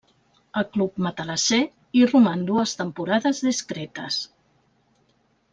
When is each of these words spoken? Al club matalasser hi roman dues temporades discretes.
Al 0.61 0.63
club 0.77 0.95
matalasser 1.07 1.59
hi 1.99 2.03
roman 2.13 2.47
dues 2.49 2.75
temporades 2.81 3.45
discretes. 3.51 4.21